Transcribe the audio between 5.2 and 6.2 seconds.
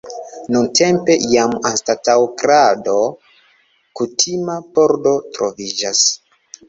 troviĝas.